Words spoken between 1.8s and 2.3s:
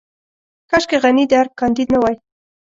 نه وای.